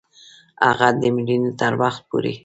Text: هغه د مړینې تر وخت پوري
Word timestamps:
هغه 0.67 0.87
د 1.01 1.03
مړینې 1.15 1.51
تر 1.59 1.73
وخت 1.81 2.01
پوري 2.09 2.33